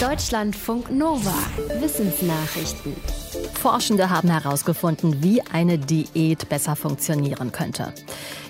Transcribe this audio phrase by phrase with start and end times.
[0.00, 1.32] Deutschlandfunk Nova.
[1.80, 2.94] Wissensnachrichten.
[3.54, 7.94] Forschende haben herausgefunden, wie eine Diät besser funktionieren könnte.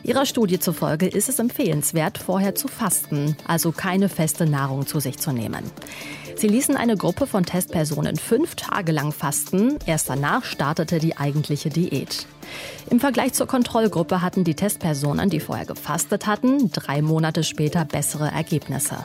[0.03, 5.19] Ihrer Studie zufolge ist es empfehlenswert, vorher zu fasten, also keine feste Nahrung zu sich
[5.19, 5.63] zu nehmen.
[6.39, 9.79] Sie ließen eine Gruppe von Testpersonen fünf Tage lang fasten.
[9.87, 12.27] Erst danach startete die eigentliche Diät.
[12.91, 18.31] Im Vergleich zur Kontrollgruppe hatten die Testpersonen, die vorher gefastet hatten, drei Monate später bessere
[18.31, 19.05] Ergebnisse.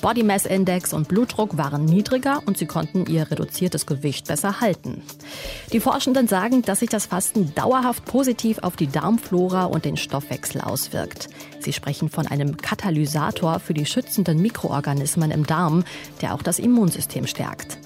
[0.00, 5.02] Body Mass Index und Blutdruck waren niedriger und sie konnten ihr reduziertes Gewicht besser halten.
[5.72, 10.60] Die Forschenden sagen, dass sich das Fasten dauerhaft positiv auf die Darmflora und den Stoffwechsel
[10.60, 11.28] auswirkt.
[11.58, 15.82] Sie sprechen von einem Katalysator für die schützenden Mikroorganismen im Darm,
[16.20, 17.78] der auch das Immunsystem stärkt.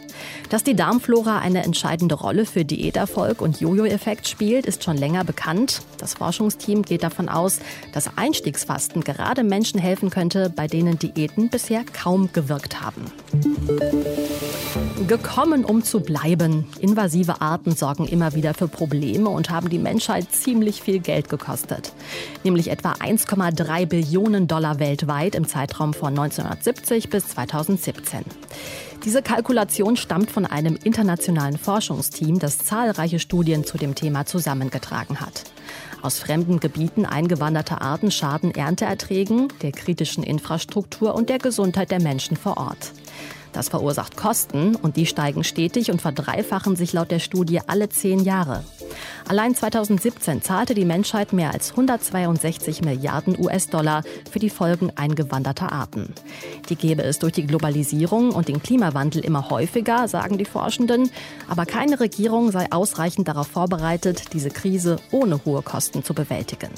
[0.48, 5.82] Dass die Darmflora eine entscheidende Rolle für Diäterfolg und Jojo-Effekt spielt, ist schon länger bekannt.
[5.98, 7.60] Das Forschungsteam geht davon aus,
[7.92, 13.04] dass Einstiegsfasten gerade Menschen helfen könnte, bei denen Diäten bisher kaum gewirkt haben.
[15.08, 16.66] Gekommen, um zu bleiben.
[16.78, 21.92] Invasive Arten sorgen immer wieder für Probleme und haben die Menschheit ziemlich viel Geld gekostet.
[22.44, 28.24] Nämlich etwa 1,3 Billionen Dollar weltweit im Zeitraum von 1970 bis 2017.
[29.04, 35.44] Diese Kalkulation stammt von einem internationalen Forschungsteam, das zahlreiche Studien zu dem Thema zusammengetragen hat.
[36.02, 42.36] Aus fremden Gebieten eingewanderte Arten schaden Ernteerträgen, der kritischen Infrastruktur und der Gesundheit der Menschen
[42.36, 42.92] vor Ort.
[43.52, 48.20] Das verursacht Kosten und die steigen stetig und verdreifachen sich laut der Studie alle zehn
[48.20, 48.64] Jahre.
[49.30, 56.12] Allein 2017 zahlte die Menschheit mehr als 162 Milliarden US-Dollar für die Folgen eingewanderter Arten.
[56.68, 61.12] Die gäbe es durch die Globalisierung und den Klimawandel immer häufiger, sagen die Forschenden.
[61.48, 66.70] Aber keine Regierung sei ausreichend darauf vorbereitet, diese Krise ohne hohe Kosten zu bewältigen.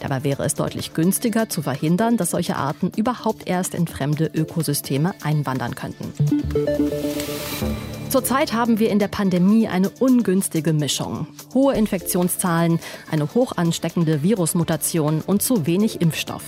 [0.00, 5.14] Dabei wäre es deutlich günstiger zu verhindern, dass solche Arten überhaupt erst in fremde Ökosysteme
[5.22, 6.12] einwandern könnten.
[8.12, 11.26] Zurzeit haben wir in der Pandemie eine ungünstige Mischung.
[11.54, 12.78] Hohe Infektionszahlen,
[13.10, 16.42] eine hoch ansteckende Virusmutation und zu wenig Impfstoff.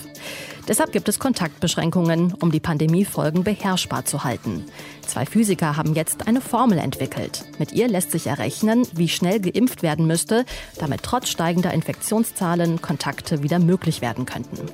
[0.69, 4.67] Deshalb gibt es Kontaktbeschränkungen, um die Pandemiefolgen beherrschbar zu halten.
[5.07, 7.47] Zwei Physiker haben jetzt eine Formel entwickelt.
[7.59, 10.45] Mit ihr lässt sich errechnen, wie schnell geimpft werden müsste,
[10.79, 14.69] damit trotz steigender Infektionszahlen Kontakte wieder möglich werden könnten.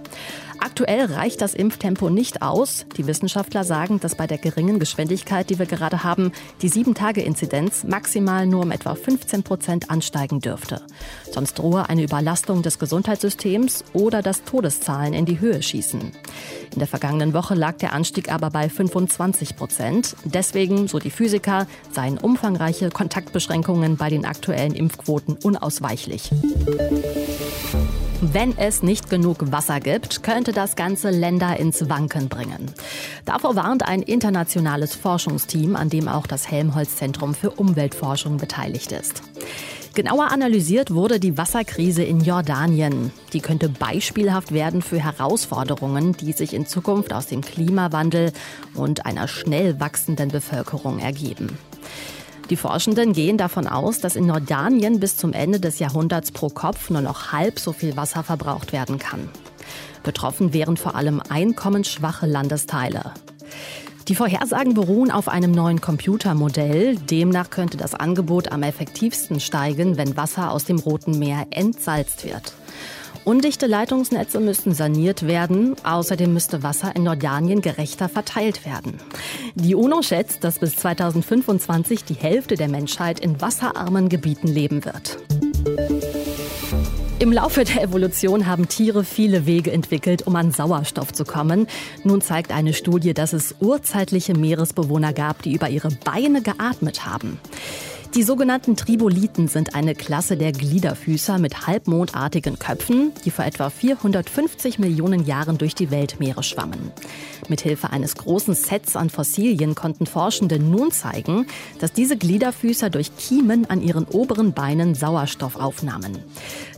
[0.60, 2.84] Aktuell reicht das Impftempo nicht aus.
[2.98, 8.46] Die Wissenschaftler sagen, dass bei der geringen Geschwindigkeit, die wir gerade haben, die 7-Tage-Inzidenz maximal
[8.46, 10.82] nur um etwa 15 Prozent ansteigen dürfte.
[11.30, 16.00] Sonst drohe eine Überlastung des Gesundheitssystems oder dass Todeszahlen in die Höhe schießen.
[16.00, 20.14] In der vergangenen Woche lag der Anstieg aber bei 25 Prozent.
[20.24, 26.30] Deswegen, so die Physiker, seien umfangreiche Kontaktbeschränkungen bei den aktuellen Impfquoten unausweichlich.
[28.22, 32.70] Wenn es nicht genug Wasser gibt, könnte das ganze Länder ins Wanken bringen.
[33.24, 39.22] Davor warnt ein internationales Forschungsteam, an dem auch das Helmholtz-Zentrum für Umweltforschung beteiligt ist.
[39.94, 43.10] Genauer analysiert wurde die Wasserkrise in Jordanien.
[43.32, 48.32] Die könnte beispielhaft werden für Herausforderungen, die sich in Zukunft aus dem Klimawandel
[48.74, 51.58] und einer schnell wachsenden Bevölkerung ergeben.
[52.50, 56.90] Die Forschenden gehen davon aus, dass in Jordanien bis zum Ende des Jahrhunderts pro Kopf
[56.90, 59.28] nur noch halb so viel Wasser verbraucht werden kann.
[60.02, 63.12] Betroffen wären vor allem einkommensschwache Landesteile.
[64.08, 66.96] Die Vorhersagen beruhen auf einem neuen Computermodell.
[66.96, 72.54] Demnach könnte das Angebot am effektivsten steigen, wenn Wasser aus dem Roten Meer entsalzt wird.
[73.24, 75.76] Undichte Leitungsnetze müssten saniert werden.
[75.84, 78.98] Außerdem müsste Wasser in Jordanien gerechter verteilt werden.
[79.54, 85.18] Die UNO schätzt, dass bis 2025 die Hälfte der Menschheit in wasserarmen Gebieten leben wird.
[87.18, 91.66] Im Laufe der Evolution haben Tiere viele Wege entwickelt, um an Sauerstoff zu kommen.
[92.02, 97.38] Nun zeigt eine Studie, dass es urzeitliche Meeresbewohner gab, die über ihre Beine geatmet haben.
[98.16, 104.80] Die sogenannten Triboliten sind eine Klasse der Gliederfüßer mit halbmondartigen Köpfen, die vor etwa 450
[104.80, 106.90] Millionen Jahren durch die Weltmeere schwammen.
[107.48, 111.46] Mithilfe eines großen Sets an Fossilien konnten Forschende nun zeigen,
[111.78, 116.18] dass diese Gliederfüßer durch Kiemen an ihren oberen Beinen Sauerstoff aufnahmen.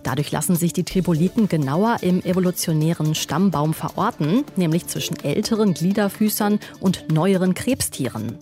[0.03, 7.11] Dadurch lassen sich die Triboliten genauer im evolutionären Stammbaum verorten, nämlich zwischen älteren Gliederfüßern und
[7.11, 8.39] neueren Krebstieren.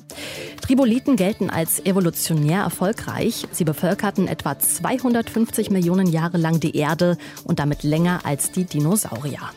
[0.60, 3.46] Triboliten gelten als evolutionär erfolgreich.
[3.52, 9.50] Sie bevölkerten etwa 250 Millionen Jahre lang die Erde und damit länger als die Dinosaurier.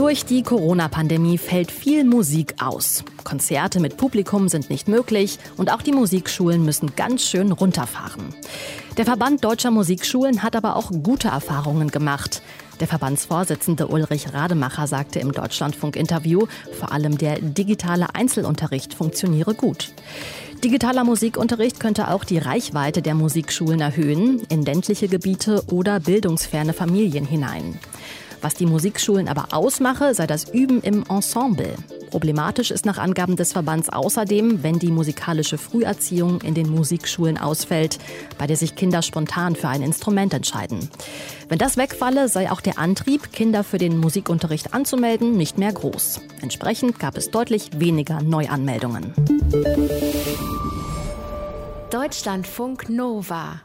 [0.00, 3.04] Durch die Corona-Pandemie fällt viel Musik aus.
[3.22, 8.34] Konzerte mit Publikum sind nicht möglich und auch die Musikschulen müssen ganz schön runterfahren.
[8.96, 12.40] Der Verband deutscher Musikschulen hat aber auch gute Erfahrungen gemacht.
[12.80, 16.46] Der Verbandsvorsitzende Ulrich Rademacher sagte im Deutschlandfunk-Interview,
[16.78, 19.92] vor allem der digitale Einzelunterricht funktioniere gut.
[20.64, 27.26] Digitaler Musikunterricht könnte auch die Reichweite der Musikschulen erhöhen, in ländliche Gebiete oder bildungsferne Familien
[27.26, 27.78] hinein.
[28.42, 31.74] Was die Musikschulen aber ausmache, sei das Üben im Ensemble.
[32.10, 37.98] Problematisch ist nach Angaben des Verbands außerdem, wenn die musikalische Früherziehung in den Musikschulen ausfällt,
[38.38, 40.90] bei der sich Kinder spontan für ein Instrument entscheiden.
[41.48, 46.20] Wenn das wegfalle, sei auch der Antrieb, Kinder für den Musikunterricht anzumelden, nicht mehr groß.
[46.42, 49.14] Entsprechend gab es deutlich weniger Neuanmeldungen.
[51.90, 53.60] Deutschlandfunk Nova